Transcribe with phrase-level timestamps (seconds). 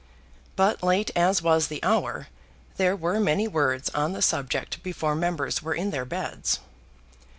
[0.55, 2.25] But late as was the hour,
[2.77, 6.59] there were many words on the subject before members were in their beds.